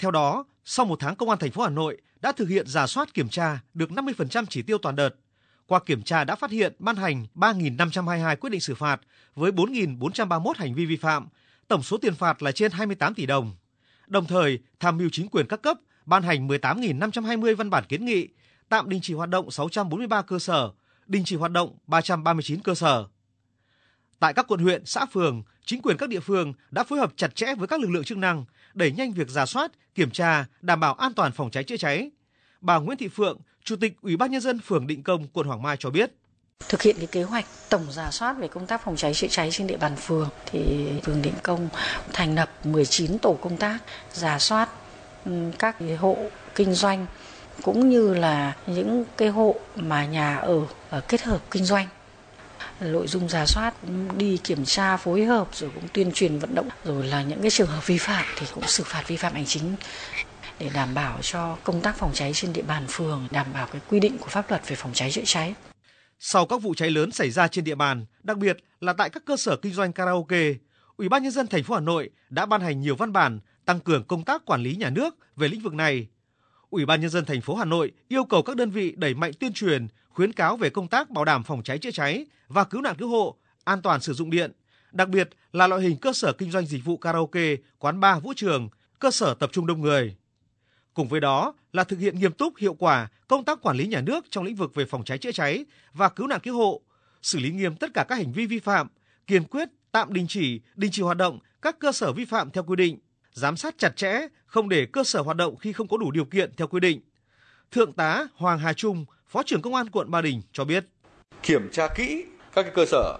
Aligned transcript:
Theo 0.00 0.10
đó, 0.10 0.44
sau 0.64 0.86
một 0.86 1.00
tháng 1.00 1.16
Công 1.16 1.28
an 1.30 1.38
thành 1.38 1.50
phố 1.50 1.62
Hà 1.62 1.70
Nội 1.70 2.00
đã 2.20 2.32
thực 2.32 2.48
hiện 2.48 2.66
giả 2.66 2.86
soát 2.86 3.14
kiểm 3.14 3.28
tra 3.28 3.60
được 3.74 3.90
50% 3.90 4.44
chỉ 4.50 4.62
tiêu 4.62 4.78
toàn 4.78 4.96
đợt. 4.96 5.10
Qua 5.66 5.80
kiểm 5.80 6.02
tra 6.02 6.24
đã 6.24 6.36
phát 6.36 6.50
hiện 6.50 6.74
ban 6.78 6.96
hành 6.96 7.26
3.522 7.34 8.36
quyết 8.36 8.50
định 8.50 8.60
xử 8.60 8.74
phạt 8.74 9.00
với 9.34 9.52
4.431 9.52 10.52
hành 10.56 10.74
vi 10.74 10.86
vi 10.86 10.96
phạm, 10.96 11.28
tổng 11.68 11.82
số 11.82 11.96
tiền 11.96 12.14
phạt 12.14 12.42
là 12.42 12.52
trên 12.52 12.72
28 12.72 13.14
tỷ 13.14 13.26
đồng. 13.26 13.52
Đồng 14.06 14.26
thời, 14.26 14.58
tham 14.80 14.98
mưu 14.98 15.08
chính 15.12 15.28
quyền 15.28 15.46
các 15.46 15.62
cấp 15.62 15.78
ban 16.06 16.22
hành 16.22 16.48
18.520 16.48 17.56
văn 17.56 17.70
bản 17.70 17.84
kiến 17.88 18.04
nghị, 18.04 18.28
tạm 18.68 18.88
đình 18.88 19.00
chỉ 19.02 19.14
hoạt 19.14 19.28
động 19.28 19.50
643 19.50 20.22
cơ 20.22 20.38
sở, 20.38 20.70
đình 21.06 21.22
chỉ 21.24 21.36
hoạt 21.36 21.52
động 21.52 21.76
339 21.86 22.60
cơ 22.60 22.74
sở. 22.74 23.06
Tại 24.18 24.34
các 24.34 24.46
quận 24.48 24.60
huyện, 24.60 24.84
xã 24.86 25.06
phường, 25.06 25.42
chính 25.70 25.82
quyền 25.82 25.96
các 25.96 26.08
địa 26.08 26.20
phương 26.20 26.52
đã 26.70 26.84
phối 26.84 26.98
hợp 26.98 27.12
chặt 27.16 27.34
chẽ 27.34 27.54
với 27.54 27.68
các 27.68 27.80
lực 27.80 27.90
lượng 27.90 28.04
chức 28.04 28.18
năng, 28.18 28.44
đẩy 28.74 28.92
nhanh 28.92 29.12
việc 29.12 29.28
giả 29.28 29.46
soát, 29.46 29.72
kiểm 29.94 30.10
tra, 30.10 30.44
đảm 30.60 30.80
bảo 30.80 30.94
an 30.94 31.14
toàn 31.14 31.32
phòng 31.32 31.50
cháy 31.50 31.64
chữa 31.64 31.76
cháy. 31.76 32.10
Bà 32.60 32.78
Nguyễn 32.78 32.98
Thị 32.98 33.08
Phượng, 33.08 33.38
Chủ 33.64 33.76
tịch 33.76 33.92
Ủy 34.02 34.16
ban 34.16 34.30
nhân 34.30 34.40
dân 34.40 34.58
phường 34.58 34.86
Định 34.86 35.02
Công, 35.02 35.28
quận 35.28 35.46
Hoàng 35.46 35.62
Mai 35.62 35.76
cho 35.80 35.90
biết. 35.90 36.10
Thực 36.68 36.82
hiện 36.82 36.96
cái 36.98 37.06
kế 37.06 37.22
hoạch 37.22 37.44
tổng 37.68 37.92
giả 37.92 38.10
soát 38.10 38.32
về 38.32 38.48
công 38.48 38.66
tác 38.66 38.84
phòng 38.84 38.96
cháy 38.96 39.14
chữa 39.14 39.26
cháy 39.28 39.48
trên 39.52 39.66
địa 39.66 39.76
bàn 39.76 39.96
phường 39.96 40.28
thì 40.46 40.88
phường 41.02 41.22
Định 41.22 41.34
Công 41.42 41.68
thành 42.12 42.34
lập 42.34 42.66
19 42.66 43.18
tổ 43.18 43.38
công 43.40 43.56
tác 43.56 43.78
giả 44.12 44.38
soát 44.38 44.68
ừ, 45.24 45.50
các 45.58 45.76
hộ 45.98 46.16
kinh 46.54 46.74
doanh 46.74 47.06
cũng 47.62 47.88
như 47.88 48.14
là 48.14 48.56
những 48.66 49.04
cái 49.16 49.28
hộ 49.28 49.54
mà 49.76 50.06
nhà 50.06 50.36
ở 50.36 50.66
ờ, 50.90 51.00
kết 51.00 51.22
hợp 51.22 51.40
kinh 51.50 51.64
doanh 51.64 51.86
nội 52.80 53.06
dung 53.06 53.28
giả 53.28 53.46
soát 53.46 53.74
đi 54.16 54.36
kiểm 54.36 54.64
tra 54.64 54.96
phối 54.96 55.24
hợp 55.24 55.48
rồi 55.52 55.70
cũng 55.74 55.88
tuyên 55.92 56.12
truyền 56.12 56.38
vận 56.38 56.54
động 56.54 56.68
rồi 56.84 57.06
là 57.06 57.22
những 57.22 57.40
cái 57.40 57.50
trường 57.50 57.68
hợp 57.68 57.86
vi 57.86 57.98
phạm 57.98 58.24
thì 58.36 58.46
cũng 58.54 58.66
xử 58.66 58.84
phạt 58.84 59.04
vi 59.08 59.16
phạm 59.16 59.32
hành 59.32 59.46
chính 59.46 59.74
để 60.58 60.70
đảm 60.74 60.94
bảo 60.94 61.18
cho 61.22 61.56
công 61.64 61.80
tác 61.80 61.96
phòng 61.96 62.10
cháy 62.14 62.32
trên 62.34 62.52
địa 62.52 62.62
bàn 62.62 62.84
phường 62.88 63.28
đảm 63.30 63.46
bảo 63.54 63.66
cái 63.66 63.80
quy 63.88 64.00
định 64.00 64.18
của 64.18 64.28
pháp 64.28 64.50
luật 64.50 64.68
về 64.68 64.76
phòng 64.76 64.90
cháy 64.94 65.10
chữa 65.10 65.22
cháy. 65.24 65.54
Sau 66.18 66.46
các 66.46 66.62
vụ 66.62 66.74
cháy 66.74 66.90
lớn 66.90 67.10
xảy 67.10 67.30
ra 67.30 67.48
trên 67.48 67.64
địa 67.64 67.74
bàn, 67.74 68.06
đặc 68.22 68.36
biệt 68.38 68.56
là 68.80 68.92
tại 68.92 69.10
các 69.10 69.22
cơ 69.26 69.36
sở 69.36 69.56
kinh 69.56 69.72
doanh 69.72 69.92
karaoke, 69.92 70.54
Ủy 70.96 71.08
ban 71.08 71.22
nhân 71.22 71.32
dân 71.32 71.46
thành 71.46 71.64
phố 71.64 71.74
Hà 71.74 71.80
Nội 71.80 72.10
đã 72.30 72.46
ban 72.46 72.60
hành 72.60 72.80
nhiều 72.80 72.96
văn 72.96 73.12
bản 73.12 73.40
tăng 73.64 73.80
cường 73.80 74.04
công 74.04 74.24
tác 74.24 74.44
quản 74.46 74.62
lý 74.62 74.76
nhà 74.76 74.90
nước 74.90 75.16
về 75.36 75.48
lĩnh 75.48 75.60
vực 75.60 75.74
này. 75.74 76.06
Ủy 76.70 76.86
ban 76.86 77.00
nhân 77.00 77.10
dân 77.10 77.24
thành 77.24 77.40
phố 77.40 77.54
Hà 77.54 77.64
Nội 77.64 77.92
yêu 78.08 78.24
cầu 78.24 78.42
các 78.42 78.56
đơn 78.56 78.70
vị 78.70 78.94
đẩy 78.96 79.14
mạnh 79.14 79.32
tuyên 79.40 79.52
truyền, 79.52 79.88
khuyến 80.20 80.32
cáo 80.32 80.56
về 80.56 80.70
công 80.70 80.88
tác 80.88 81.10
bảo 81.10 81.24
đảm 81.24 81.42
phòng 81.42 81.62
cháy 81.62 81.78
chữa 81.78 81.90
cháy 81.90 82.26
và 82.48 82.64
cứu 82.64 82.80
nạn 82.80 82.96
cứu 82.98 83.08
hộ, 83.08 83.36
an 83.64 83.82
toàn 83.82 84.00
sử 84.00 84.12
dụng 84.12 84.30
điện, 84.30 84.52
đặc 84.92 85.08
biệt 85.08 85.30
là 85.52 85.66
loại 85.66 85.82
hình 85.82 85.96
cơ 85.96 86.12
sở 86.12 86.32
kinh 86.32 86.50
doanh 86.50 86.66
dịch 86.66 86.84
vụ 86.84 86.96
karaoke, 86.96 87.56
quán 87.78 88.00
bar, 88.00 88.22
vũ 88.22 88.32
trường, 88.36 88.68
cơ 88.98 89.10
sở 89.10 89.34
tập 89.34 89.50
trung 89.52 89.66
đông 89.66 89.80
người. 89.80 90.16
Cùng 90.94 91.08
với 91.08 91.20
đó 91.20 91.54
là 91.72 91.84
thực 91.84 91.98
hiện 91.98 92.18
nghiêm 92.18 92.32
túc 92.32 92.56
hiệu 92.58 92.74
quả 92.74 93.08
công 93.28 93.44
tác 93.44 93.58
quản 93.62 93.76
lý 93.76 93.86
nhà 93.86 94.00
nước 94.00 94.24
trong 94.30 94.44
lĩnh 94.44 94.56
vực 94.56 94.74
về 94.74 94.84
phòng 94.84 95.04
cháy 95.04 95.18
chữa 95.18 95.32
cháy 95.32 95.64
và 95.92 96.08
cứu 96.08 96.26
nạn 96.26 96.40
cứu 96.42 96.56
hộ, 96.56 96.80
xử 97.22 97.38
lý 97.38 97.50
nghiêm 97.50 97.76
tất 97.76 97.90
cả 97.94 98.04
các 98.08 98.14
hành 98.14 98.32
vi 98.32 98.46
vi 98.46 98.58
phạm, 98.58 98.88
kiên 99.26 99.44
quyết 99.44 99.68
tạm 99.92 100.12
đình 100.12 100.26
chỉ, 100.28 100.60
đình 100.74 100.90
chỉ 100.90 101.02
hoạt 101.02 101.16
động 101.16 101.38
các 101.62 101.78
cơ 101.78 101.92
sở 101.92 102.12
vi 102.12 102.24
phạm 102.24 102.50
theo 102.50 102.64
quy 102.64 102.76
định, 102.76 102.98
giám 103.32 103.56
sát 103.56 103.74
chặt 103.78 103.96
chẽ, 103.96 104.20
không 104.46 104.68
để 104.68 104.86
cơ 104.86 105.04
sở 105.04 105.20
hoạt 105.20 105.36
động 105.36 105.56
khi 105.56 105.72
không 105.72 105.88
có 105.88 105.96
đủ 105.96 106.10
điều 106.10 106.24
kiện 106.24 106.52
theo 106.56 106.66
quy 106.66 106.80
định. 106.80 107.00
Thượng 107.70 107.92
tá 107.92 108.26
Hoàng 108.34 108.58
Hà 108.58 108.72
Trung, 108.72 109.04
Phó 109.30 109.42
trưởng 109.42 109.62
Công 109.62 109.74
an 109.74 109.90
quận 109.90 110.10
Ba 110.10 110.20
Đình 110.20 110.42
cho 110.52 110.64
biết. 110.64 110.84
Kiểm 111.42 111.68
tra 111.72 111.88
kỹ 111.88 112.24
các 112.54 112.62
cái 112.62 112.72
cơ 112.74 112.84
sở, 112.84 113.18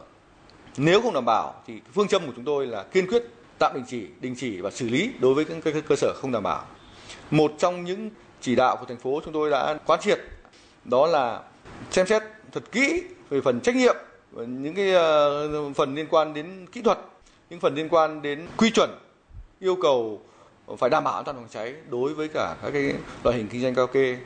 nếu 0.77 1.03
không 1.03 1.15
đảm 1.15 1.25
bảo 1.25 1.63
thì 1.67 1.81
phương 1.95 2.09
châm 2.09 2.27
của 2.27 2.33
chúng 2.37 2.45
tôi 2.45 2.67
là 2.67 2.83
kiên 2.83 3.07
quyết 3.07 3.23
tạm 3.59 3.73
đình 3.75 3.85
chỉ, 3.89 4.07
đình 4.21 4.35
chỉ 4.39 4.61
và 4.61 4.71
xử 4.71 4.89
lý 4.89 5.13
đối 5.21 5.35
với 5.35 5.45
các 5.45 5.75
cơ 5.89 5.97
sở 5.97 6.15
không 6.17 6.33
đảm 6.33 6.43
bảo. 6.43 6.67
Một 7.31 7.53
trong 7.59 7.85
những 7.85 8.11
chỉ 8.41 8.57
đạo 8.57 8.77
của 8.77 8.87
thành 8.87 8.97
phố 8.97 9.21
chúng 9.25 9.35
tôi 9.35 9.51
đã 9.51 9.79
quán 9.87 10.01
triệt 10.01 10.21
đó 10.85 11.07
là 11.07 11.43
xem 11.91 12.07
xét 12.07 12.23
thật 12.53 12.63
kỹ 12.73 13.03
về 13.29 13.41
phần 13.41 13.61
trách 13.61 13.77
nhiệm 13.77 13.97
những 14.33 14.75
cái 14.75 14.93
ờ, 14.93 15.73
phần 15.73 15.95
liên 15.95 16.07
quan 16.11 16.35
đến 16.35 16.67
kỹ 16.73 16.83
thuật 16.83 16.99
những 17.51 17.61
phần 17.61 17.75
liên 17.75 17.89
quan 17.89 18.23
đến 18.23 18.47
quy 18.57 18.71
chuẩn 18.71 18.91
yêu 19.61 19.77
cầu 19.83 20.23
phải 20.79 20.91
đảm 20.91 21.05
bảo 21.05 21.15
an 21.15 21.25
toàn 21.25 21.37
phòng 21.37 21.49
cháy 21.51 21.75
đối 21.89 22.15
với 22.15 22.29
cả 22.29 22.57
các 22.63 22.71
cái 22.71 22.95
loại 23.25 23.37
hình 23.37 23.49
kinh 23.49 23.63
doanh 23.63 23.75
karaoke 23.75 24.17